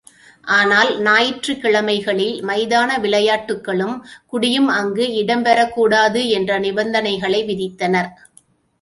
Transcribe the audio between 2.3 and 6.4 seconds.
மைதான விளையாட்டுக்களும், குடியும் அங்கு இடம் பெறக் கூடாது